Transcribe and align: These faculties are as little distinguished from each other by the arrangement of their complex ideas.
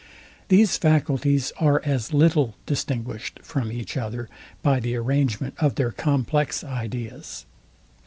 These 0.47 0.79
faculties 0.79 1.51
are 1.59 1.79
as 1.85 2.11
little 2.11 2.55
distinguished 2.65 3.37
from 3.43 3.71
each 3.71 3.95
other 3.95 4.29
by 4.63 4.79
the 4.79 4.95
arrangement 4.95 5.53
of 5.59 5.75
their 5.75 5.91
complex 5.91 6.63
ideas. 6.63 7.45